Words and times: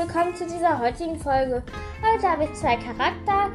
willkommen 0.00 0.34
zu 0.34 0.44
dieser 0.46 0.78
heutigen 0.78 1.18
Folge. 1.18 1.62
Heute 2.02 2.26
habe 2.26 2.44
ich 2.44 2.54
zwei 2.54 2.76
Charakter. 2.76 3.50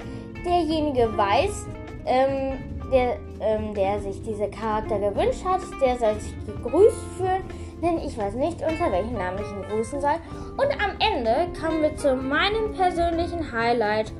Derjenige 0.45 1.17
weiß, 1.17 1.65
ähm, 2.05 2.59
der, 2.91 3.17
ähm, 3.41 3.73
der 3.73 3.99
sich 3.99 4.21
diese 4.21 4.47
Charakter 4.51 4.99
gewünscht 4.99 5.43
hat, 5.43 5.61
der 5.81 5.97
soll 5.97 6.19
sich 6.19 6.35
gegrüßt 6.45 7.01
fühlen, 7.17 7.41
denn 7.81 7.97
ich 7.97 8.15
weiß 8.15 8.35
nicht, 8.35 8.61
unter 8.61 8.91
welchem 8.91 9.13
Namen 9.13 9.39
ich 9.39 9.51
ihn 9.51 9.75
grüßen 9.75 9.99
soll. 9.99 10.17
Und 10.57 10.69
am 10.83 10.91
Ende 10.99 11.47
kommen 11.59 11.81
wir 11.81 11.95
zu 11.95 12.15
meinem 12.15 12.73
persönlichen 12.73 13.51
Highlight, 13.51 14.13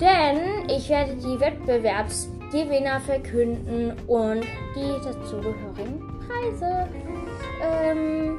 denn 0.00 0.70
ich 0.70 0.88
werde 0.88 1.16
die 1.16 1.38
Wettbewerbsgewinner 1.38 3.00
verkünden 3.00 3.92
und 4.06 4.42
die 4.74 5.04
dazugehörigen 5.04 6.18
Preise. 6.26 6.88
Ähm, 7.62 8.38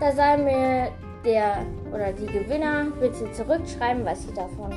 da 0.00 0.10
soll 0.10 0.42
mir 0.42 0.90
der 1.24 1.64
oder 1.92 2.12
die 2.12 2.26
Gewinner 2.26 2.86
bitte 3.00 3.30
zurückschreiben, 3.32 4.04
was 4.04 4.22
sie 4.22 4.34
davon 4.34 4.72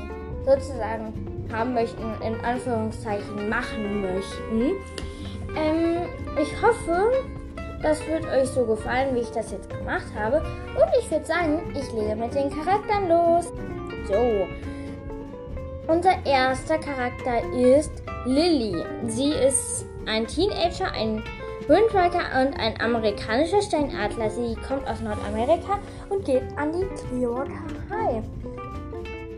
sozusagen 0.46 1.14
haben 1.52 1.74
möchten, 1.74 2.04
in 2.22 2.40
Anführungszeichen 2.44 3.50
machen 3.50 4.02
möchten. 4.02 4.74
Ähm, 5.56 6.02
ich 6.42 6.62
hoffe, 6.62 7.12
das 7.82 8.06
wird 8.08 8.26
euch 8.26 8.50
so 8.50 8.66
gefallen, 8.66 9.16
wie 9.16 9.20
ich 9.20 9.32
das 9.32 9.52
jetzt 9.52 9.70
gemacht 9.70 10.08
habe. 10.18 10.38
Und 10.38 10.90
ich 11.00 11.10
würde 11.10 11.26
sagen, 11.26 11.74
ich 11.74 11.92
lege 11.94 12.16
mit 12.16 12.34
den 12.34 12.50
Charakteren 12.50 13.10
los. 13.10 13.52
So. 14.08 14.48
Unser 15.88 16.26
erster 16.26 16.80
Charakter 16.80 17.44
ist 17.54 17.92
Lily. 18.26 18.84
Sie 19.08 19.32
ist 19.32 19.86
ein 20.08 20.26
Teenager, 20.26 20.92
ein 20.94 21.24
Windrider 21.68 22.42
und 22.42 22.60
ein 22.60 22.80
amerikanischer 22.82 23.62
Steinadler. 23.62 24.30
Sie 24.30 24.56
kommt 24.68 24.88
aus 24.88 25.02
Nordamerika 25.02 25.80
und 26.10 26.26
geht 26.26 26.44
an 26.58 26.72
die 26.72 26.86
Clearwater 26.96 27.52
High. 27.90 28.24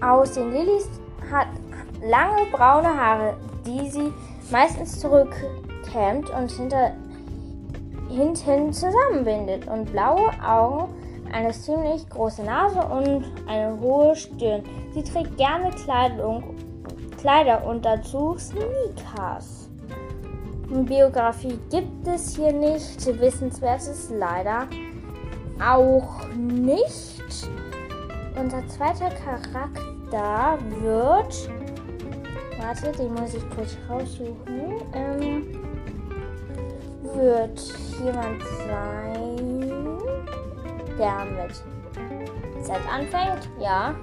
Aussehen 0.02 0.52
Lillys 0.52 0.88
hat 1.32 1.48
lange 2.02 2.50
braune 2.52 2.96
Haare, 2.96 3.38
die 3.66 3.90
sie 3.90 4.14
meistens 4.52 5.00
zurückkämmt 5.00 6.30
und 6.30 6.52
hinter, 6.52 6.92
hinten 8.10 8.72
zusammenbindet 8.72 9.68
und 9.68 9.92
blaue 9.92 10.30
Augen, 10.46 10.94
eine 11.32 11.52
ziemlich 11.52 12.08
große 12.10 12.44
Nase 12.44 12.80
und 12.80 13.26
eine 13.48 13.80
hohe 13.82 14.16
Stirn. 14.16 14.64
Sie 14.94 15.04
trägt 15.04 15.38
gerne 15.38 15.72
Kleidung, 15.72 16.44
Kleider 17.20 17.66
und 17.66 17.84
dazu 17.84 18.38
Sneakers. 18.38 19.70
Biografie 20.70 21.60
gibt 21.70 22.08
es 22.08 22.36
hier 22.36 22.52
nicht. 22.52 23.06
Wissenswertes 23.20 24.10
leider 24.12 24.68
auch 25.62 26.28
nicht. 26.36 27.50
Unser 28.40 28.68
zweiter 28.68 29.10
Charakter 29.10 30.58
wird. 30.82 31.50
Warte, 32.60 32.92
den 32.92 33.14
muss 33.14 33.34
ich 33.34 33.50
kurz 33.52 33.78
raussuchen. 33.90 34.82
Ähm, 34.94 35.58
wird 37.14 37.60
jemand 38.04 38.44
sein, 38.68 39.98
der 40.98 41.26
mit 41.26 41.56
Z 42.64 42.76
anfängt? 42.92 43.50
Ja. 43.60 43.96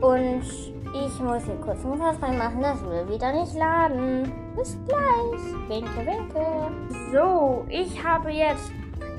Und 0.00 0.42
ich 0.42 1.20
muss 1.20 1.44
hier 1.44 1.54
kurz 1.64 1.84
einen 1.84 1.98
Pass 1.98 2.20
reinmachen, 2.20 2.60
das 2.60 2.84
will 2.84 3.08
wieder 3.08 3.32
nicht 3.32 3.54
laden. 3.54 4.32
Bis 4.56 4.76
gleich. 4.86 5.68
Winke, 5.68 6.06
winke. 6.06 6.70
So, 7.12 7.64
ich 7.68 8.02
habe 8.02 8.30
jetzt 8.30 8.72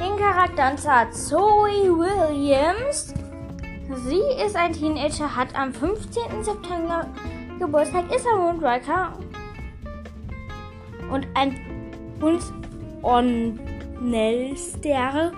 den 0.03 0.18
Charakter 0.18 0.72
und 0.72 0.80
zwar 0.80 1.09
Zoe 1.12 1.88
Williams. 1.97 3.14
Sie 4.06 4.22
ist 4.46 4.56
ein 4.56 4.74
Teenager, 4.74 5.36
hat 5.36 5.56
am 5.56 5.74
15. 5.74 6.44
September 6.44 7.08
Geburtstag, 7.59 8.14
ist 8.14 8.28
ein 8.28 8.38
Moonraker 8.40 9.14
und 11.09 11.28
ein 11.36 11.56
und 12.19 12.41
Onnelster. 14.02 15.31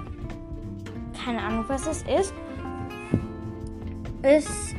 Keine 1.23 1.41
Ahnung, 1.41 1.65
was 1.67 1.87
es 1.87 2.03
ist. 2.03 2.33
Ist 4.23 4.75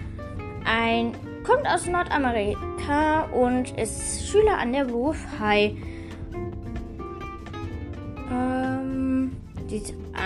ein 0.64 1.12
kommt 1.44 1.66
aus 1.68 1.86
Nordamerika 1.86 3.22
und 3.32 3.78
ist 3.78 4.26
Schüler 4.26 4.58
an 4.58 4.72
der 4.72 4.84
Beruf 4.84 5.24
High. 5.38 5.76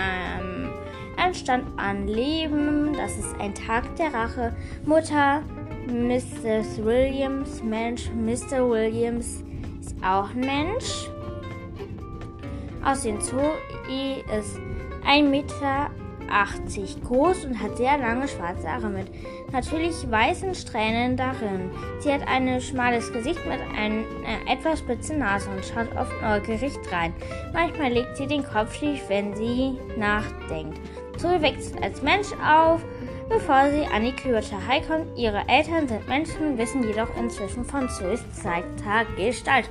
Ähm, 0.01 0.69
Anstand 1.17 1.65
an 1.77 2.07
Leben, 2.07 2.93
das 2.93 3.17
ist 3.17 3.35
ein 3.39 3.53
Tag 3.53 3.95
der 3.95 4.13
Rache. 4.13 4.55
Mutter, 4.85 5.43
Mrs. 5.87 6.83
Williams, 6.83 7.61
Mensch, 7.63 8.09
Mr. 8.11 8.69
Williams 8.69 9.43
ist 9.79 9.95
auch 10.03 10.29
ein 10.31 10.39
Mensch. 10.39 11.09
Aus 12.83 13.03
den 13.03 13.21
Zoe 13.21 13.53
ist 14.37 14.59
1 15.05 15.29
Meter 15.29 15.91
80 16.31 17.03
groß 17.03 17.45
und 17.45 17.61
hat 17.61 17.77
sehr 17.77 17.97
lange 17.97 18.27
schwarze 18.27 18.71
Haare 18.71 18.89
mit 18.89 19.07
natürlich 19.51 20.09
weißen 20.09 20.55
Strähnen 20.55 21.17
darin. 21.17 21.71
Sie 21.99 22.11
hat 22.11 22.27
ein 22.27 22.61
schmales 22.61 23.11
Gesicht 23.11 23.39
mit 23.45 23.59
einer 23.77 24.03
etwas 24.49 24.79
spitzen 24.79 25.19
Nase 25.19 25.49
und 25.49 25.65
schaut 25.65 25.95
oft 25.97 26.21
neugierig 26.21 26.73
rein. 26.91 27.13
Manchmal 27.53 27.91
legt 27.91 28.17
sie 28.17 28.27
den 28.27 28.43
Kopf 28.43 28.73
schief, 28.75 29.01
wenn 29.07 29.35
sie 29.35 29.77
nachdenkt. 29.97 30.79
Zoe 31.17 31.41
wächst 31.41 31.81
als 31.83 32.01
Mensch 32.01 32.29
auf, 32.43 32.83
bevor 33.29 33.69
sie 33.69 33.85
an 33.85 34.03
die 34.03 34.13
High 34.67 34.87
kommt. 34.87 35.17
Ihre 35.17 35.47
Eltern 35.47 35.87
sind 35.87 36.07
Menschen, 36.07 36.57
wissen 36.57 36.83
jedoch 36.83 37.15
inzwischen 37.17 37.63
von 37.63 37.87
Zoes 37.89 38.23
zweiter 38.33 39.05
Gestalt. 39.15 39.69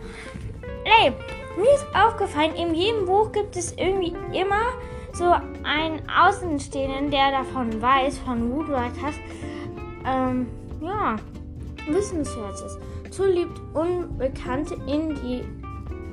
Ey, 0.84 1.12
mir 1.56 1.74
ist 1.74 1.86
aufgefallen, 1.94 2.54
in 2.54 2.74
jedem 2.74 3.06
Buch 3.06 3.32
gibt 3.32 3.56
es 3.56 3.72
irgendwie 3.72 4.14
immer 4.32 4.72
so 5.20 5.34
einen 5.64 6.00
Außenstehenden, 6.08 7.10
der 7.10 7.30
davon 7.30 7.80
weiß, 7.80 8.16
von 8.18 8.50
Woodwriters, 8.50 9.16
ähm, 10.06 10.46
ja, 10.80 11.16
Wissenswertes. 11.86 12.78
So 13.10 13.26
liebt 13.26 13.60
unbekannte 13.74 14.76
Indie, 14.86 15.44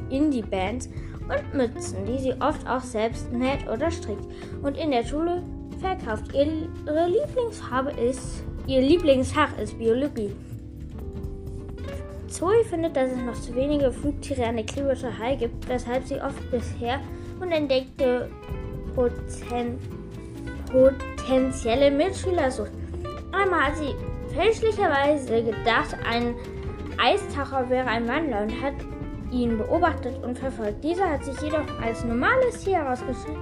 Indie-Bands 0.10 0.90
und 1.22 1.54
Mützen, 1.54 2.06
die 2.06 2.20
sie 2.20 2.34
oft 2.42 2.68
auch 2.68 2.82
selbst 2.82 3.32
näht 3.32 3.66
oder 3.70 3.90
strickt 3.92 4.26
und 4.62 4.78
in 4.78 4.92
der 4.92 5.06
Schule 5.06 5.42
verkauft. 5.80 6.34
Ihre 6.34 7.08
Lieblingsfarbe 7.08 7.92
ist, 7.92 8.44
ihr 8.66 8.82
Lieblingsfach 8.82 9.58
ist 9.58 9.80
Biologie. 9.80 10.36
Zoe 12.28 12.66
findet, 12.66 12.98
dass 12.98 13.10
es 13.10 13.18
noch 13.20 13.42
zu 13.42 13.56
wenige 13.56 13.90
Flugtiere 13.90 14.48
an 14.48 14.58
der 14.58 14.66
Clearwater 14.66 15.18
High 15.18 15.40
gibt, 15.40 15.70
weshalb 15.70 16.06
sie 16.06 16.20
oft 16.20 16.52
bisher 16.52 17.00
unentdeckte 17.40 18.30
Poten 18.98 19.78
potenzielle 20.72 21.92
Mitschüler 21.92 22.50
sucht. 22.50 22.72
Einmal 23.32 23.68
hat 23.68 23.78
sie 23.78 23.94
fälschlicherweise 24.34 25.44
gedacht, 25.44 25.96
ein 26.10 26.34
Eistaucher 26.98 27.70
wäre 27.70 27.88
ein 27.88 28.08
Wandler 28.08 28.42
und 28.42 28.62
hat 28.62 28.74
ihn 29.32 29.60
beobachtet 29.60 30.22
und 30.24 30.40
verfolgt. 30.40 30.84
Dieser 30.84 31.12
hat 31.12 31.24
sich 31.24 31.40
jedoch 31.42 31.66
als 31.80 32.04
normales 32.04 32.64
Tier 32.64 32.78
herausgestellt. 32.78 33.38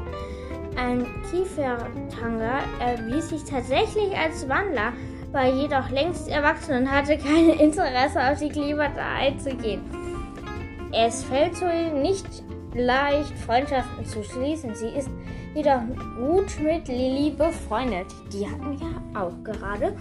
Ein 0.75 1.05
Kiefertanger 1.31 2.59
erwies 2.81 3.29
sich 3.29 3.45
tatsächlich 3.45 4.15
als 4.17 4.49
Wandler, 4.49 4.91
war 5.31 5.47
jedoch 5.47 5.89
längst 5.89 6.27
erwachsen 6.27 6.79
und 6.81 6.91
hatte 6.91 7.17
kein 7.17 7.49
Interesse 7.59 8.19
auf 8.29 8.39
die 8.39 8.49
Kleeberte 8.49 9.01
einzugehen. 9.01 9.81
Es 10.91 11.23
fällt 11.23 11.61
ihm 11.61 12.01
nicht 12.01 12.25
leicht, 12.73 13.37
Freundschaften 13.39 14.05
zu 14.05 14.21
schließen. 14.21 14.75
Sie 14.75 14.89
ist 14.89 15.09
jedoch 15.55 15.81
gut 16.17 16.59
mit 16.61 16.87
Lilly 16.87 17.31
befreundet. 17.31 18.07
Die 18.31 18.45
hatten 18.45 18.79
wir 18.79 19.19
auch 19.19 19.33
gerade. 19.43 19.95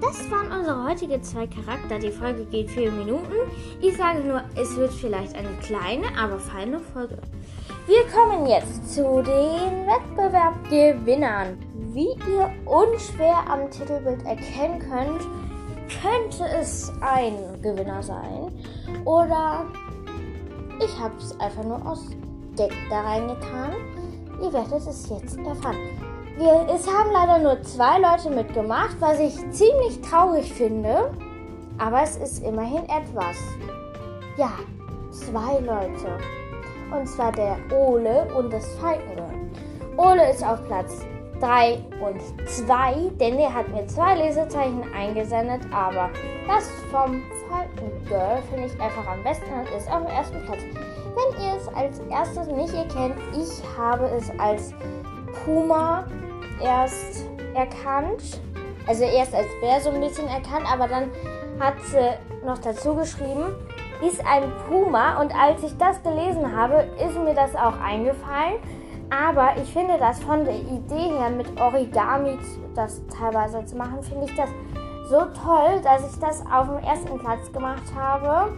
Das 0.00 0.30
waren 0.30 0.52
unsere 0.52 0.84
heutigen 0.84 1.22
zwei 1.22 1.46
Charakter. 1.46 1.98
Die 1.98 2.10
Folge 2.10 2.44
geht 2.44 2.70
vier 2.70 2.92
Minuten. 2.92 3.32
Ich 3.80 3.96
sage 3.96 4.20
nur, 4.20 4.42
es 4.54 4.76
wird 4.76 4.92
vielleicht 4.92 5.34
eine 5.34 5.48
kleine, 5.62 6.06
aber 6.18 6.38
feine 6.38 6.80
Folge. 6.80 7.18
Wir 7.86 8.02
kommen 8.12 8.46
jetzt 8.46 8.94
zu 8.94 9.22
den 9.22 9.86
Wettbewerbgewinnern. 9.86 11.56
Wie 11.92 12.08
ihr 12.08 12.50
unschwer 12.64 13.44
am 13.48 13.70
Titelbild 13.70 14.24
erkennen 14.26 14.78
könnt, 14.78 15.22
könnte 16.00 16.44
es 16.60 16.92
ein 17.00 17.34
Gewinner 17.62 18.02
sein. 18.02 18.50
Oder 19.04 19.66
ich 20.84 20.98
habe 20.98 21.14
es 21.18 21.38
einfach 21.38 21.64
nur 21.64 21.84
aus 21.86 22.08
Deck 22.58 22.72
da 22.90 23.00
reingetan. 23.02 23.72
Ihr 24.42 24.52
werdet 24.52 24.72
es 24.72 25.08
jetzt 25.08 25.38
erfahren. 25.38 25.76
Wir, 26.36 26.66
es 26.74 26.88
haben 26.88 27.12
leider 27.12 27.38
nur 27.38 27.62
zwei 27.62 28.00
Leute 28.00 28.28
mitgemacht, 28.28 28.96
was 28.98 29.20
ich 29.20 29.34
ziemlich 29.52 30.00
traurig 30.00 30.52
finde. 30.52 31.12
Aber 31.78 32.02
es 32.02 32.16
ist 32.16 32.42
immerhin 32.42 32.82
etwas. 32.84 33.36
Ja, 34.36 34.50
zwei 35.12 35.60
Leute. 35.60 36.18
Und 36.90 37.06
zwar 37.06 37.30
der 37.30 37.56
Ole 37.70 38.26
und 38.36 38.52
das 38.52 38.66
Falkengirl. 38.80 39.30
Ole 39.96 40.30
ist 40.32 40.44
auf 40.44 40.64
Platz 40.66 41.06
3 41.40 41.78
und 42.00 42.48
2, 42.48 43.10
denn 43.20 43.36
der 43.36 43.54
hat 43.54 43.68
mir 43.68 43.86
zwei 43.86 44.16
Lesezeichen 44.16 44.82
eingesendet, 44.92 45.62
aber 45.72 46.10
das 46.48 46.68
vom 46.90 47.22
Falcon 47.48 47.92
Girl 48.08 48.42
finde 48.50 48.66
ich 48.66 48.80
einfach 48.80 49.06
am 49.06 49.22
besten 49.22 49.52
und 49.52 49.68
ist 49.76 49.90
auf 49.90 50.02
dem 50.02 50.06
ersten 50.06 50.44
Platz. 50.46 50.91
Wenn 51.14 51.44
ihr 51.44 51.56
es 51.56 51.68
als 51.74 51.98
erstes 52.10 52.46
nicht 52.46 52.74
erkennt, 52.74 53.16
ich 53.32 53.62
habe 53.78 54.06
es 54.06 54.30
als 54.38 54.72
Puma 55.44 56.04
erst 56.62 57.26
erkannt. 57.54 58.40
Also 58.86 59.04
erst 59.04 59.34
als 59.34 59.46
Bär 59.60 59.80
so 59.80 59.90
ein 59.90 60.00
bisschen 60.00 60.26
erkannt, 60.26 60.66
aber 60.70 60.88
dann 60.88 61.10
hat 61.60 61.74
sie 61.84 62.44
noch 62.44 62.58
dazu 62.58 62.94
geschrieben, 62.94 63.54
ist 64.06 64.24
ein 64.26 64.50
Puma. 64.68 65.20
Und 65.20 65.34
als 65.34 65.62
ich 65.62 65.76
das 65.78 66.02
gelesen 66.02 66.56
habe, 66.56 66.88
ist 66.98 67.16
mir 67.18 67.34
das 67.34 67.54
auch 67.54 67.78
eingefallen. 67.80 68.58
Aber 69.10 69.50
ich 69.62 69.72
finde 69.72 69.98
das 69.98 70.20
von 70.20 70.44
der 70.44 70.54
Idee 70.54 71.18
her 71.18 71.30
mit 71.30 71.60
Origami 71.60 72.38
das 72.74 73.02
teilweise 73.08 73.62
zu 73.66 73.76
machen, 73.76 74.02
finde 74.02 74.24
ich 74.24 74.34
das 74.34 74.48
so 75.10 75.18
toll, 75.44 75.80
dass 75.82 76.10
ich 76.10 76.18
das 76.18 76.42
auf 76.50 76.68
dem 76.68 76.78
ersten 76.78 77.18
Platz 77.18 77.52
gemacht 77.52 77.82
habe. 77.94 78.52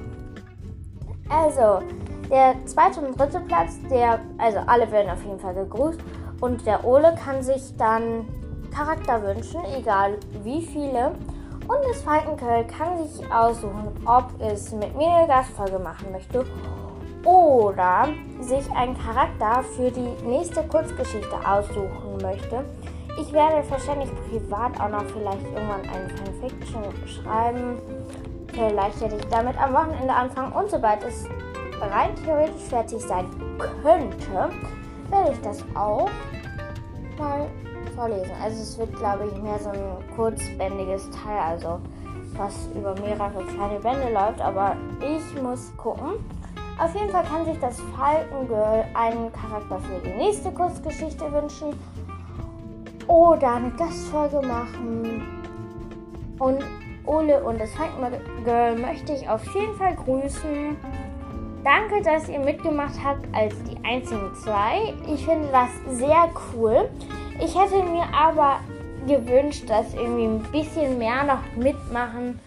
Also, 1.28 1.84
der 2.30 2.54
zweite 2.66 3.00
und 3.00 3.18
dritte 3.18 3.40
Platz, 3.40 3.78
der, 3.90 4.20
also 4.38 4.58
alle 4.66 4.90
werden 4.90 5.10
auf 5.10 5.22
jeden 5.24 5.38
Fall 5.38 5.54
gegrüßt. 5.54 6.00
Und 6.40 6.66
der 6.66 6.84
Ole 6.84 7.14
kann 7.22 7.42
sich 7.42 7.76
dann 7.76 8.26
Charakter 8.74 9.22
wünschen, 9.22 9.60
egal 9.76 10.18
wie 10.42 10.62
viele. 10.62 11.12
Und 11.66 11.78
das 11.88 12.02
Falkenköll 12.02 12.64
kann 12.66 13.06
sich 13.06 13.32
aussuchen, 13.32 13.88
ob 14.04 14.28
es 14.40 14.72
mit 14.72 14.94
mir 14.96 15.08
eine 15.08 15.26
Gastfolge 15.26 15.78
machen 15.78 16.12
möchte 16.12 16.44
oder 17.24 18.08
sich 18.40 18.70
einen 18.72 18.96
Charakter 18.98 19.62
für 19.76 19.90
die 19.90 20.26
nächste 20.26 20.62
Kurzgeschichte 20.64 21.36
aussuchen 21.46 22.18
möchte. 22.20 22.64
Ich 23.18 23.32
werde 23.32 23.62
wahrscheinlich 23.70 24.10
privat 24.28 24.78
auch 24.80 24.88
noch 24.88 25.04
vielleicht 25.04 25.44
irgendwann 25.44 25.82
einen 25.82 26.10
Fanfiction 26.10 26.82
schreiben. 27.06 27.78
Vielleicht 28.52 29.00
hätte 29.00 29.16
ich 29.16 29.26
damit 29.28 29.58
am 29.60 29.72
Wochenende 29.72 30.12
anfangen 30.12 30.52
und 30.52 30.70
sobald 30.70 31.02
es 31.02 31.26
rein 31.80 32.14
theoretisch 32.24 32.62
fertig 32.68 33.00
sein 33.02 33.26
könnte, 33.58 34.50
werde 35.10 35.32
ich 35.32 35.40
das 35.40 35.64
auch 35.74 36.08
mal 37.18 37.46
vorlesen. 37.94 38.32
Also 38.42 38.62
es 38.62 38.78
wird, 38.78 38.94
glaube 38.96 39.26
ich, 39.26 39.42
mehr 39.42 39.58
so 39.58 39.70
ein 39.70 40.14
kurzbändiges 40.16 41.08
Teil, 41.10 41.38
also 41.38 41.80
was 42.36 42.68
über 42.74 42.94
mehrere 43.00 43.44
kleine 43.44 43.78
Bände 43.80 44.12
läuft, 44.12 44.40
aber 44.40 44.76
ich 45.00 45.42
muss 45.42 45.72
gucken. 45.76 46.14
Auf 46.78 46.92
jeden 46.94 47.10
Fall 47.10 47.24
kann 47.24 47.44
sich 47.44 47.58
das 47.60 47.80
Falkengirl 47.96 48.84
einen 48.94 49.32
Charakter 49.32 49.78
für 49.78 50.00
die 50.00 50.16
nächste 50.16 50.50
Kurzgeschichte 50.50 51.30
wünschen 51.32 51.78
oder 53.06 53.54
eine 53.54 53.70
Gastfolge 53.70 54.44
machen. 54.44 55.22
Und 56.40 56.64
Ole 57.06 57.44
und 57.44 57.60
das 57.60 57.70
Falkengirl 57.74 58.76
möchte 58.76 59.12
ich 59.12 59.28
auf 59.28 59.44
jeden 59.54 59.76
Fall 59.76 59.94
grüßen. 59.94 60.76
Danke, 61.64 62.02
dass 62.02 62.28
ihr 62.28 62.40
mitgemacht 62.40 62.94
habt 63.02 63.26
als 63.34 63.54
die 63.64 63.82
einzigen 63.84 64.34
zwei. 64.34 64.92
Ich 65.08 65.24
finde 65.24 65.48
das 65.50 65.70
sehr 65.96 66.28
cool. 66.52 66.90
Ich 67.42 67.58
hätte 67.58 67.82
mir 67.84 68.04
aber 68.14 68.60
gewünscht, 69.06 69.64
dass 69.68 69.94
irgendwie 69.94 70.24
ein 70.24 70.42
bisschen 70.52 70.98
mehr 70.98 71.24
noch 71.24 71.56
mitmachen. 71.56 72.38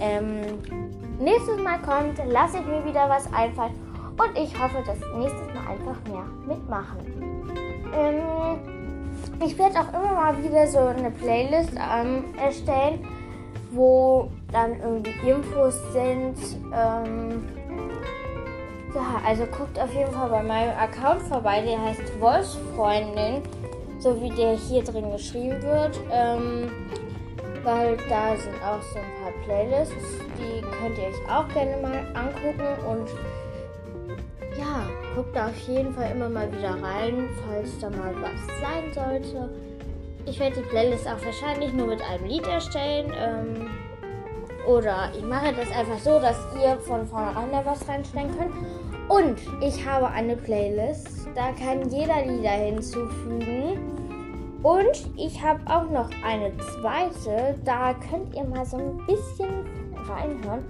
Ähm, 0.00 0.40
nächstes 1.20 1.56
Mal 1.62 1.78
kommt, 1.78 2.18
lasse 2.26 2.58
ich 2.58 2.66
mir 2.66 2.84
wieder 2.84 3.08
was 3.08 3.32
einfallen 3.32 3.74
und 4.18 4.36
ich 4.36 4.52
hoffe, 4.60 4.82
dass 4.84 4.98
nächstes 5.16 5.46
Mal 5.54 5.72
einfach 5.72 5.96
mehr 6.08 6.24
mitmachen. 6.46 6.98
Ähm, 7.94 8.58
ich 9.44 9.56
werde 9.56 9.78
auch 9.78 9.88
immer 9.88 10.14
mal 10.14 10.42
wieder 10.42 10.66
so 10.66 10.78
eine 10.78 11.10
Playlist 11.12 11.72
ähm, 11.74 12.24
erstellen, 12.36 13.06
wo 13.70 14.30
dann 14.50 14.80
irgendwie 14.80 15.30
Infos 15.30 15.80
sind. 15.92 16.36
Ja, 18.94 19.20
also 19.24 19.44
guckt 19.46 19.78
auf 19.78 19.92
jeden 19.92 20.10
Fall 20.12 20.30
bei 20.30 20.42
meinem 20.42 20.76
Account 20.78 21.22
vorbei, 21.22 21.60
der 21.60 21.80
heißt 21.80 22.20
Wolfsfreundin, 22.20 23.42
so 23.98 24.20
wie 24.20 24.30
der 24.30 24.56
hier 24.56 24.82
drin 24.82 25.10
geschrieben 25.12 25.62
wird. 25.62 26.00
Ähm, 26.10 26.70
weil 27.64 27.96
da 28.08 28.34
sind 28.36 28.54
auch 28.64 28.80
so 28.80 28.98
ein 28.98 29.22
paar 29.22 29.32
Playlists, 29.44 29.94
die 30.38 30.62
könnt 30.62 30.96
ihr 30.96 31.08
euch 31.08 31.30
auch 31.30 31.48
gerne 31.48 31.76
mal 31.82 32.06
angucken 32.14 32.66
und 32.88 33.08
ja, 34.58 34.86
guckt 35.14 35.36
da 35.36 35.46
auf 35.46 35.58
jeden 35.68 35.92
Fall 35.92 36.12
immer 36.12 36.28
mal 36.28 36.50
wieder 36.50 36.70
rein, 36.70 37.28
falls 37.46 37.78
da 37.80 37.90
mal 37.90 38.14
was 38.22 38.60
sein 38.60 38.92
sollte. 38.92 39.50
Ich 40.24 40.38
werde 40.40 40.56
die 40.56 40.68
Playlist 40.68 41.06
auch 41.06 41.24
wahrscheinlich 41.24 41.72
nur 41.72 41.86
mit 41.88 42.02
einem 42.02 42.24
Lied 42.24 42.46
erstellen. 42.46 43.12
Ähm, 43.16 43.67
oder 44.68 45.10
ich 45.16 45.24
mache 45.24 45.54
das 45.54 45.70
einfach 45.74 45.98
so, 45.98 46.20
dass 46.20 46.36
ihr 46.62 46.78
von 46.80 47.06
vornherein 47.06 47.50
da 47.50 47.64
was 47.64 47.88
reinstellen 47.88 48.28
könnt. 48.36 48.52
Und 49.08 49.38
ich 49.62 49.84
habe 49.86 50.08
eine 50.08 50.36
Playlist, 50.36 51.26
da 51.34 51.52
kann 51.52 51.88
jeder 51.88 52.26
Lieder 52.26 52.50
hinzufügen. 52.50 53.78
Und 54.62 55.10
ich 55.16 55.42
habe 55.42 55.60
auch 55.66 55.88
noch 55.88 56.10
eine 56.22 56.52
zweite, 56.58 57.54
da 57.64 57.94
könnt 57.94 58.34
ihr 58.34 58.44
mal 58.44 58.66
so 58.66 58.76
ein 58.76 58.98
bisschen 59.06 59.64
reinhören, 60.06 60.64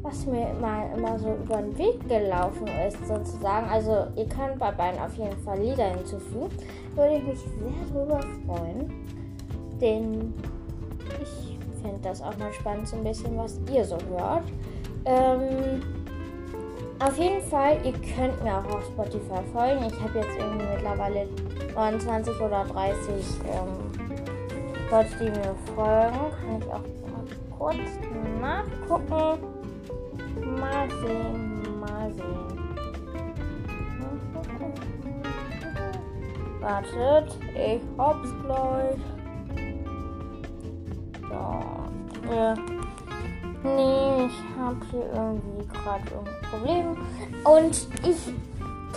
was 0.00 0.24
mir 0.24 0.54
mal 0.60 0.88
immer 0.96 1.18
so 1.18 1.34
über 1.44 1.56
den 1.58 1.76
Weg 1.76 2.08
gelaufen 2.08 2.66
ist, 2.88 3.06
sozusagen. 3.06 3.68
Also 3.68 4.06
ihr 4.16 4.26
könnt 4.26 4.58
bei 4.58 4.70
beiden 4.70 5.00
auf 5.00 5.14
jeden 5.16 5.36
Fall 5.44 5.58
Lieder 5.58 5.90
hinzufügen. 5.90 6.48
Würde 6.94 7.16
ich 7.16 7.24
mich 7.24 7.40
sehr 7.40 7.92
darüber 7.92 8.20
freuen. 8.46 8.90
Denn 9.80 10.32
ich 11.20 11.53
finde 11.84 12.00
das 12.02 12.22
auch 12.22 12.36
mal 12.38 12.52
spannend, 12.52 12.88
so 12.88 12.96
ein 12.96 13.04
bisschen, 13.04 13.36
was 13.36 13.60
ihr 13.70 13.84
so 13.84 13.98
hört. 14.08 14.44
Ähm, 15.04 15.82
auf 16.98 17.18
jeden 17.18 17.42
Fall, 17.42 17.76
ihr 17.84 17.92
könnt 17.92 18.42
mir 18.42 18.56
auch 18.56 18.64
auf 18.64 18.84
Spotify 18.86 19.42
folgen. 19.52 19.84
Ich 19.84 20.00
habe 20.00 20.18
jetzt 20.20 20.36
irgendwie 20.38 20.64
mittlerweile 20.74 21.28
29 21.74 22.40
oder 22.40 22.64
30 22.64 22.96
ähm, 23.52 23.90
Leute, 24.90 25.10
die 25.20 25.24
mir 25.24 25.54
folgen. 25.74 26.18
Kann 26.40 26.58
ich 26.58 26.66
auch 26.68 26.80
mal 27.10 27.24
kurz 27.58 27.76
nachgucken. 28.40 29.38
Mal 30.58 30.88
sehen, 30.90 31.80
mal 31.80 32.12
sehen. 32.14 32.54
Wartet, 36.60 37.36
ich 37.54 37.82
hab's 37.98 38.28
gleich. 38.42 38.98
So. 41.28 41.83
Äh, 42.30 42.54
nee, 43.64 44.26
ich 44.26 44.44
habe 44.58 44.76
hier 44.90 45.06
irgendwie 45.14 45.66
gerade 45.68 46.02
ein 46.02 46.50
Problem. 46.50 46.96
Und 47.44 47.88
ich 48.06 48.34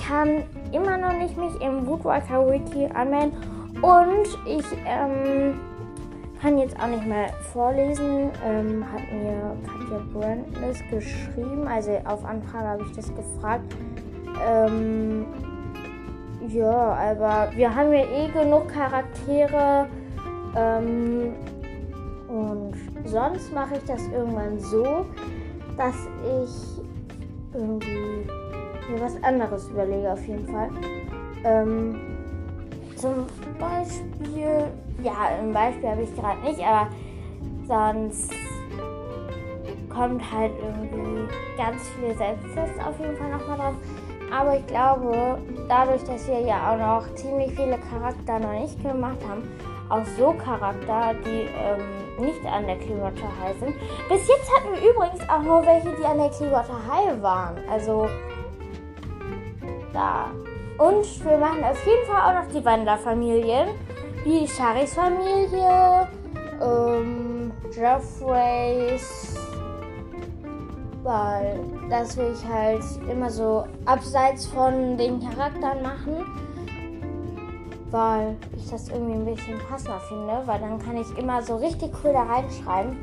kann 0.08 0.44
immer 0.72 0.98
noch 0.98 1.14
nicht 1.14 1.38
mich 1.38 1.60
im 1.62 1.86
Woodwalker 1.88 2.50
Wiki 2.50 2.88
anmelden. 2.94 3.34
Und 3.82 4.28
ich 4.46 4.66
ähm, 4.86 5.60
kann 6.42 6.58
jetzt 6.58 6.80
auch 6.80 6.88
nicht 6.88 7.06
mehr 7.06 7.30
vorlesen. 7.54 8.32
Ähm, 8.46 8.86
hat 8.92 9.02
mir 9.12 9.56
Katja 9.66 10.02
Brandness 10.14 10.80
geschrieben. 10.90 11.68
Also 11.68 11.92
auf 12.06 12.24
Anfrage 12.26 12.68
habe 12.68 12.84
ich 12.84 12.96
das 12.96 13.14
gefragt. 13.14 13.76
Ähm, 14.48 15.26
ja, 16.48 16.72
aber 16.72 17.50
wir 17.56 17.74
haben 17.74 17.92
ja 17.92 18.06
eh 18.06 18.32
genug 18.32 18.68
Charaktere. 18.70 19.88
Ähm, 20.56 21.34
und 22.28 22.74
sonst 23.06 23.54
mache 23.54 23.76
ich 23.76 23.84
das 23.86 24.08
irgendwann 24.08 24.60
so, 24.60 25.06
dass 25.78 25.96
ich 26.44 26.84
irgendwie 27.54 28.26
mir 28.90 29.02
was 29.02 29.22
anderes 29.24 29.70
überlege 29.70 30.12
auf 30.12 30.26
jeden 30.28 30.48
Fall. 30.48 30.70
Ähm, 31.44 31.96
zum 32.96 33.26
Beispiel, 33.60 34.66
ja, 35.04 35.14
ein 35.40 35.54
Beispiel 35.54 35.90
habe 35.90 36.02
ich 36.02 36.16
gerade 36.16 36.42
nicht, 36.42 36.60
aber 36.60 36.90
sonst 37.68 38.32
kommt 39.90 40.22
halt 40.32 40.52
irgendwie 40.62 41.28
ganz 41.58 41.82
viele 41.90 42.16
Selbsttests 42.16 42.80
auf 42.80 43.00
jeden 43.00 43.16
Fall 43.18 43.32
nochmal 43.32 43.58
drauf. 43.58 43.76
Aber 44.32 44.58
ich 44.58 44.68
glaube, 44.68 45.40
dadurch, 45.68 46.04
dass 46.04 46.28
wir 46.28 46.42
ja 46.42 46.72
auch 46.72 46.78
noch 46.78 47.16
ziemlich 47.16 47.52
viele 47.52 47.78
Charakter 47.78 48.40
noch 48.40 48.60
nicht 48.60 48.82
gemacht 48.84 49.18
haben, 49.28 49.44
auch 49.90 50.06
so 50.18 50.34
Charakter, 50.34 51.14
die 51.26 51.48
ähm, 51.48 52.07
nicht 52.20 52.46
an 52.46 52.66
der 52.66 52.78
Clearwater 52.78 53.30
High 53.42 53.58
sind. 53.60 53.76
Bis 54.10 54.28
jetzt 54.28 54.50
hatten 54.56 54.74
wir 54.74 54.90
übrigens 54.90 55.22
auch 55.30 55.42
nur 55.42 55.66
welche, 55.66 55.96
die 55.96 56.06
an 56.06 56.18
der 56.18 56.30
Clearwater 56.30 56.80
High 56.88 57.22
waren. 57.22 57.58
Also 57.70 58.08
da. 59.94 60.32
Und 60.78 61.26
wir 61.26 61.38
machen 61.38 61.64
auf 61.64 61.86
jeden 61.86 62.06
Fall 62.06 62.22
auch 62.22 62.44
noch 62.44 62.52
die 62.52 62.64
Wanderfamilien. 62.64 63.70
Die 64.26 64.48
Charis 64.48 64.94
Familie, 64.94 66.08
ähm, 66.62 67.52
Jeffreys. 67.72 69.36
Weil 71.04 71.60
das 71.90 72.18
will 72.18 72.34
ich 72.34 72.46
halt 72.48 72.84
immer 73.10 73.30
so 73.30 73.66
abseits 73.86 74.46
von 74.48 74.98
den 74.98 75.20
Charakteren 75.22 75.82
machen. 75.82 76.47
Weil 77.92 78.36
ich 78.56 78.70
das 78.70 78.90
irgendwie 78.90 79.14
ein 79.14 79.26
bisschen 79.26 79.60
passender 79.70 80.00
finde, 80.00 80.42
weil 80.46 80.60
dann 80.60 80.80
kann 80.80 80.98
ich 80.98 81.18
immer 81.18 81.42
so 81.42 81.56
richtig 81.56 81.92
cool 82.04 82.14
da 82.14 82.24
reinschreiben. 82.24 82.98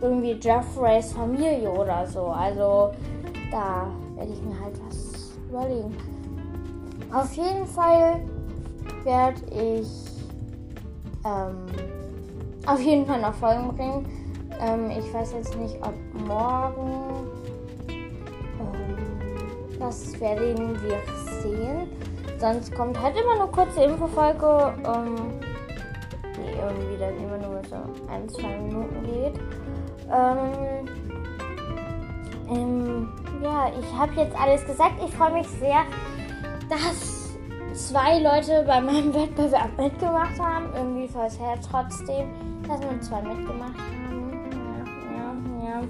Irgendwie 0.00 0.32
Jeffreys 0.32 1.12
Familie 1.12 1.70
oder 1.70 2.06
so. 2.06 2.26
Also 2.26 2.90
da 3.50 3.86
werde 4.16 4.32
ich 4.32 4.42
mir 4.42 4.60
halt 4.60 4.74
was 4.86 5.36
überlegen. 5.48 5.96
Auf 7.12 7.32
jeden 7.34 7.66
Fall 7.66 8.20
werde 9.04 9.40
ich 9.50 9.88
ähm, 11.24 11.66
auf 12.66 12.80
jeden 12.80 13.06
Fall 13.06 13.20
noch 13.20 13.34
Folgen 13.34 13.68
bringen. 13.68 14.06
Ähm, 14.60 14.90
ich 14.90 15.12
weiß 15.12 15.32
jetzt 15.32 15.56
nicht, 15.56 15.76
ob 15.80 15.94
morgen. 16.26 17.28
Ähm, 17.88 19.78
das 19.78 20.18
werden 20.20 20.76
wir 20.82 20.98
sehen. 21.42 21.88
Sonst 22.38 22.74
kommt 22.74 23.00
halt 23.00 23.16
immer 23.16 23.42
eine 23.42 23.50
kurze 23.50 23.84
Infofolge, 23.84 24.74
ähm, 24.84 25.40
die 26.36 26.50
irgendwie 26.56 26.98
dann 26.98 27.16
immer 27.16 27.38
nur 27.38 27.62
so 27.68 27.76
ein, 28.10 28.28
zwei 28.28 28.56
Minuten 28.58 29.02
geht. 29.04 29.40
Ähm, 30.12 30.88
ähm, 32.50 33.08
ja, 33.42 33.70
ich 33.78 33.98
habe 33.98 34.12
jetzt 34.14 34.38
alles 34.38 34.64
gesagt. 34.66 34.94
Ich 35.04 35.14
freue 35.14 35.32
mich 35.32 35.48
sehr, 35.48 35.84
dass 36.68 37.24
zwei 37.74 38.18
Leute 38.18 38.64
bei 38.66 38.80
meinem 38.80 39.14
Wettbewerb 39.14 39.76
mitgemacht 39.78 40.38
haben. 40.38 40.66
Irgendwie 40.74 41.08
voll 41.08 41.28
her 41.30 41.58
trotzdem, 41.70 42.30
dass 42.66 42.80
nur 42.80 43.00
zwei 43.00 43.22
mitgemacht 43.22 43.78
haben. 43.78 44.32
Ja, 45.12 45.66
ja, 45.66 45.80
ja. 45.80 45.82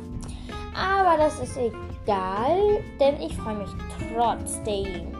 Aber 0.77 1.17
das 1.19 1.41
ist 1.41 1.57
egal, 1.57 2.83
denn 3.01 3.21
ich 3.21 3.37
freue 3.37 3.57
mich 3.57 3.71
trotzdem. 4.13 5.14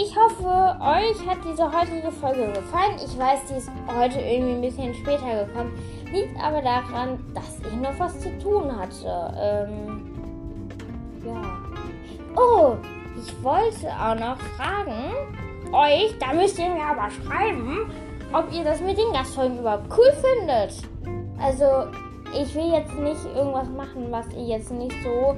Ich 0.00 0.14
hoffe, 0.14 0.76
euch 0.80 1.28
hat 1.28 1.38
diese 1.44 1.64
heutige 1.72 2.12
Folge 2.12 2.52
gefallen. 2.52 2.94
Ich 3.04 3.18
weiß, 3.18 3.40
die 3.50 3.54
ist 3.54 3.68
heute 3.92 4.20
irgendwie 4.20 4.52
ein 4.52 4.60
bisschen 4.60 4.94
später 4.94 5.44
gekommen. 5.44 5.76
Liegt 6.12 6.38
aber 6.40 6.62
daran, 6.62 7.18
dass 7.34 7.58
ich 7.58 7.76
noch 7.80 7.98
was 7.98 8.20
zu 8.20 8.30
tun 8.38 8.70
hatte. 8.78 9.34
Ähm, 9.36 10.08
ja. 11.26 11.42
Oh, 12.36 12.76
ich 13.20 13.42
wollte 13.42 13.88
auch 13.88 14.14
noch 14.14 14.38
fragen, 14.56 15.14
euch, 15.72 16.16
da 16.20 16.32
müsst 16.32 16.60
ihr 16.60 16.68
mir 16.68 16.84
aber 16.84 17.10
schreiben, 17.10 17.90
ob 18.32 18.52
ihr 18.52 18.62
das 18.62 18.80
mit 18.80 18.96
den 18.96 19.12
Gastfolgen 19.12 19.58
überhaupt 19.58 19.90
cool 19.98 20.12
findet. 20.12 20.74
Also, 21.42 21.90
ich 22.40 22.54
will 22.54 22.70
jetzt 22.70 22.94
nicht 22.94 23.24
irgendwas 23.34 23.68
machen, 23.70 24.06
was 24.10 24.28
ihr 24.28 24.58
jetzt 24.58 24.70
nicht 24.70 24.94
so 25.02 25.34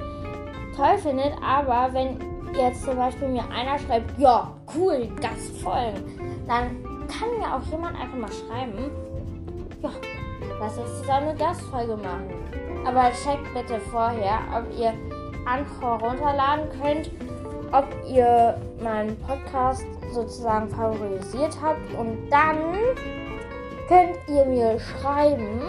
toll 0.77 0.99
findet, 0.99 1.33
aber 1.43 1.91
wenn 1.93 2.30
jetzt 2.55 2.83
zum 2.83 2.95
Beispiel 2.95 3.27
mir 3.27 3.43
einer 3.51 3.77
schreibt, 3.79 4.17
ja, 4.17 4.53
cool, 4.75 5.09
Gastfolgen, 5.21 6.03
dann 6.47 6.83
kann 7.07 7.29
mir 7.37 7.55
auch 7.55 7.63
jemand 7.71 7.99
einfach 7.99 8.17
mal 8.17 8.31
schreiben, 8.31 8.91
ja, 9.81 9.89
lass 10.59 10.77
uns 10.77 10.99
zusammen 10.99 11.29
eine 11.29 11.37
Gastfolge 11.37 11.97
machen. 11.97 12.33
Aber 12.85 13.11
checkt 13.11 13.53
bitte 13.53 13.79
vorher, 13.91 14.39
ob 14.55 14.79
ihr 14.79 14.93
Anchor 15.45 15.99
runterladen 15.99 16.65
könnt, 16.81 17.11
ob 17.71 17.85
ihr 18.07 18.57
meinen 18.81 19.17
Podcast 19.19 19.85
sozusagen 20.13 20.69
favorisiert 20.69 21.57
habt 21.61 21.93
und 21.93 22.29
dann 22.29 22.57
könnt 23.87 24.17
ihr 24.27 24.45
mir 24.45 24.79
schreiben. 24.79 25.61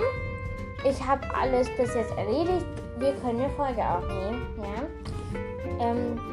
Ich 0.85 1.07
habe 1.07 1.23
alles 1.35 1.69
bis 1.77 1.95
jetzt 1.95 2.17
erledigt. 2.17 2.67
Wir 2.99 3.12
können 3.15 3.41
eine 3.41 3.51
Folge 3.51 3.83
aufnehmen, 3.83 4.43
ja. 4.59 5.85
Ähm, 5.85 6.32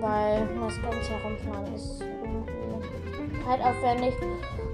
weil 0.00 0.46
das 0.60 0.82
ganze 0.82 1.10
Herumfahren 1.10 1.74
ist 1.74 2.02
zeitaufwendig 3.46 4.14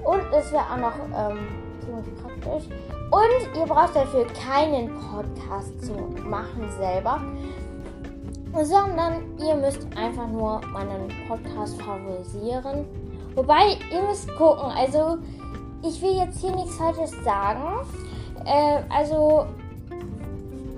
und 0.05 0.23
es 0.33 0.53
wäre 0.53 0.63
auch 0.63 0.77
noch 0.77 0.95
ähm, 1.15 1.39
ziemlich 1.81 2.07
praktisch. 2.23 2.69
Und 3.11 3.59
ihr 3.59 3.67
braucht 3.67 3.95
dafür 3.95 4.27
keinen 4.29 4.91
Podcast 4.99 5.85
zu 5.85 5.93
machen 6.25 6.69
selber, 6.79 7.21
sondern 8.63 9.39
ihr 9.39 9.55
müsst 9.55 9.87
einfach 9.97 10.29
nur 10.29 10.61
meinen 10.73 11.09
Podcast 11.29 11.81
favorisieren. 11.83 12.87
Wobei, 13.35 13.77
ihr 13.93 14.03
müsst 14.03 14.29
gucken, 14.37 14.71
also 14.77 15.19
ich 15.83 16.01
will 16.01 16.17
jetzt 16.17 16.41
hier 16.41 16.55
nichts 16.55 16.77
Falsches 16.77 17.13
sagen. 17.25 17.87
Äh, 18.45 18.83
also 18.89 19.47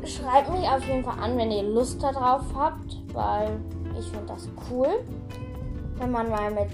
schreibt 0.04 0.50
mich 0.50 0.68
auf 0.68 0.84
jeden 0.86 1.04
Fall 1.04 1.18
an, 1.20 1.36
wenn 1.36 1.50
ihr 1.50 1.62
Lust 1.62 2.02
darauf 2.02 2.42
habt, 2.54 2.98
weil 3.12 3.60
ich 3.98 4.06
finde 4.10 4.26
das 4.26 4.48
cool, 4.70 4.88
wenn 5.96 6.10
man 6.10 6.30
mal 6.30 6.50
mit 6.50 6.70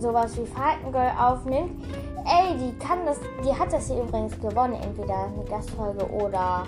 sowas 0.00 0.36
wie 0.36 0.46
Falcon 0.46 0.92
Girl 0.92 1.12
aufnimmt. 1.18 1.84
Ey, 2.24 2.56
die 2.56 2.78
kann 2.78 3.04
das, 3.04 3.18
die 3.44 3.52
hat 3.52 3.72
das 3.72 3.88
hier 3.88 4.02
übrigens 4.02 4.38
gewonnen, 4.40 4.74
entweder 4.74 5.24
eine 5.24 5.44
Gastfolge 5.48 6.08
oder 6.10 6.64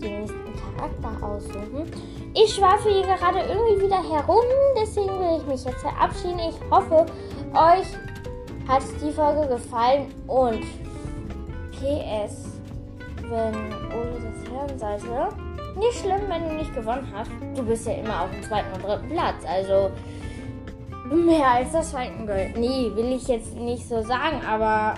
den 0.00 0.20
nächsten 0.20 0.38
Charakter 0.76 1.26
aussuchen. 1.26 1.90
Ich 2.34 2.54
schwafe 2.54 2.90
hier 2.90 3.02
gerade 3.02 3.40
irgendwie 3.40 3.84
wieder 3.84 4.02
herum, 4.02 4.44
deswegen 4.80 5.18
will 5.18 5.40
ich 5.40 5.46
mich 5.46 5.64
jetzt 5.64 5.80
verabschieden. 5.80 6.38
Ich 6.38 6.56
hoffe, 6.70 7.06
euch 7.52 7.86
hat 8.68 8.82
die 9.02 9.10
Folge 9.10 9.48
gefallen 9.48 10.06
und 10.26 10.60
PS, 11.72 12.44
wenn 13.22 13.54
Ole 13.92 14.20
das 14.20 14.50
hören 14.50 14.78
sollte, 14.78 15.49
nicht 15.76 16.00
schlimm, 16.00 16.20
wenn 16.28 16.48
du 16.48 16.54
nicht 16.54 16.74
gewonnen 16.74 17.06
hast. 17.14 17.30
Du 17.54 17.62
bist 17.62 17.86
ja 17.86 17.94
immer 17.94 18.22
auf 18.22 18.30
dem 18.30 18.42
zweiten 18.42 18.72
und 18.74 18.84
dritten 18.84 19.08
Platz. 19.08 19.44
Also 19.46 19.90
mehr 21.14 21.46
als 21.48 21.72
das 21.72 21.92
Falkengold. 21.92 22.56
Nee, 22.56 22.90
will 22.94 23.12
ich 23.12 23.26
jetzt 23.28 23.56
nicht 23.56 23.88
so 23.88 24.02
sagen, 24.02 24.40
aber 24.46 24.94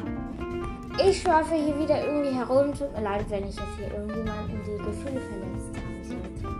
ich 1.06 1.20
schwafe 1.20 1.54
hier 1.54 1.78
wieder 1.78 2.04
irgendwie 2.04 2.34
herum. 2.34 2.72
Tut 2.74 2.92
mir 2.94 3.02
leid, 3.02 3.24
wenn 3.28 3.48
ich 3.48 3.56
jetzt 3.56 3.76
hier 3.78 3.92
irgendjemanden 3.92 4.60
die 4.64 4.82
Gefühle 4.82 5.20
verletzt 5.20 5.74
sollte. 6.42 6.56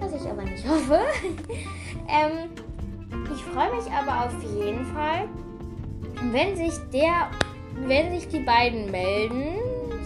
Was 0.00 0.22
ich 0.22 0.30
aber 0.30 0.42
nicht 0.42 0.68
hoffe. 0.68 1.00
ähm, 2.08 2.50
ich 3.34 3.42
freue 3.44 3.74
mich 3.74 3.90
aber 3.90 4.26
auf 4.26 4.42
jeden 4.42 4.84
Fall, 4.86 5.28
wenn 6.32 6.56
sich 6.56 6.74
der, 6.92 7.30
wenn 7.86 8.12
sich 8.12 8.28
die 8.28 8.40
beiden 8.40 8.90
melden, 8.90 9.58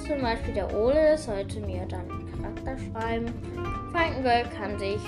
zum 0.07 0.21
Beispiel 0.21 0.55
der 0.55 0.75
Ole 0.75 1.17
sollte 1.17 1.61
mir 1.61 1.87
dann 1.87 2.22
Charakter 2.65 2.77
schreiben. 2.79 3.27
Falkengirl 3.93 4.45
kann 4.57 4.79
sich, 4.79 5.01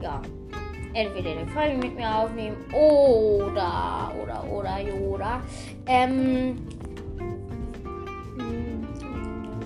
ja, 0.00 0.20
entweder 0.92 1.30
eine 1.30 1.46
Folge 1.48 1.76
mit 1.76 1.96
mir 1.96 2.14
aufnehmen 2.14 2.56
oder, 2.72 4.12
oder, 4.22 4.44
oder, 4.50 4.94
oder. 5.00 5.40
Ähm, 5.86 6.56
hm, 8.36 8.86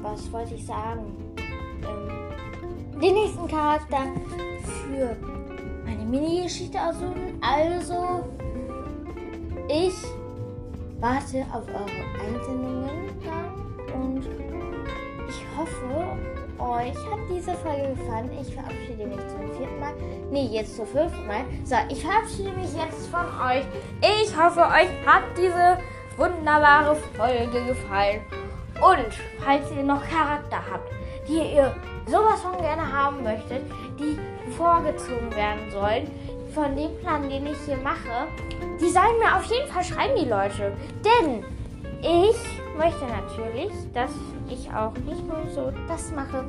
was 0.02 0.30
wollte 0.33 0.54
ich 0.54 0.66
sagen? 0.66 1.14
Ähm, 1.83 3.00
den 3.00 3.14
nächsten 3.14 3.47
Charakter 3.47 4.07
für 4.64 5.16
meine 5.85 6.04
Mini-Geschichte 6.04 6.78
aussuchen. 6.80 7.38
Also, 7.40 8.25
ich 9.68 9.95
warte 11.00 11.45
auf 11.52 11.64
eure 11.68 12.26
Einsendungen 12.26 12.90
und 13.95 14.26
ich 15.28 15.45
hoffe, 15.57 16.38
euch 16.58 16.94
hat 16.94 17.20
diese 17.30 17.54
Folge 17.54 17.94
gefallen. 17.94 18.30
Ich 18.40 18.54
verabschiede 18.54 19.06
mich 19.06 19.20
zum 19.28 19.56
vierten 19.56 19.80
Mal. 19.80 19.94
Nee, 20.30 20.46
jetzt 20.46 20.76
zum 20.76 20.86
fünften 20.86 21.26
Mal. 21.26 21.44
So, 21.64 21.76
ich 21.88 22.04
verabschiede 22.04 22.50
mich 22.52 22.72
jetzt 22.74 23.08
von 23.08 23.26
euch. 23.46 23.64
Ich 24.00 24.36
hoffe, 24.36 24.60
euch 24.60 24.90
hat 25.06 25.24
diese 25.36 25.78
wunderbare 26.16 26.96
Folge 27.16 27.64
gefallen. 27.66 28.20
Und 28.80 29.14
falls 29.44 29.70
ihr 29.76 29.82
noch 29.82 30.02
Charakter 30.08 30.58
habt, 30.70 30.90
die 31.28 31.54
ihr 31.54 31.74
sowas 32.06 32.40
von 32.40 32.56
gerne 32.58 32.92
haben 32.92 33.22
möchtet, 33.22 33.62
die 33.98 34.18
vorgezogen 34.52 35.34
werden 35.34 35.70
sollen, 35.70 36.10
von 36.54 36.74
dem 36.76 36.96
Plan, 37.00 37.28
den 37.28 37.46
ich 37.46 37.58
hier 37.66 37.76
mache, 37.76 38.28
die 38.80 38.88
sollen 38.88 39.18
mir 39.18 39.36
auf 39.36 39.44
jeden 39.44 39.68
Fall 39.68 39.84
schreiben, 39.84 40.14
die 40.16 40.28
Leute. 40.28 40.72
Denn 41.04 41.44
ich 42.00 42.36
möchte 42.76 43.04
natürlich, 43.06 43.72
dass 43.92 44.10
ich 44.50 44.70
auch 44.72 44.92
nicht 44.92 45.26
nur 45.26 45.46
so 45.54 45.72
das 45.86 46.10
mache, 46.12 46.44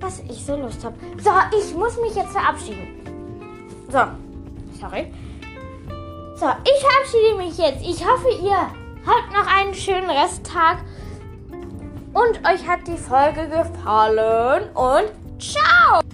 was 0.00 0.20
ich 0.20 0.44
so 0.44 0.56
Lust 0.56 0.84
habe. 0.84 0.96
So, 1.18 1.30
ich 1.58 1.74
muss 1.74 2.00
mich 2.00 2.14
jetzt 2.14 2.32
verabschieden. 2.32 2.88
So, 3.88 4.00
sorry. 4.80 5.12
So, 6.36 6.46
ich 6.64 6.84
verabschiede 6.84 7.36
mich 7.36 7.58
jetzt. 7.58 7.82
Ich 7.82 8.06
hoffe, 8.06 8.28
ihr 8.42 8.58
habt 9.06 9.32
noch 9.32 9.46
einen 9.46 9.74
schönen 9.74 10.10
Resttag 10.10 10.78
und 12.12 12.38
euch 12.46 12.66
hat 12.66 12.86
die 12.86 12.98
Folge 12.98 13.48
gefallen 13.48 14.70
und 14.74 15.40
ciao! 15.40 16.05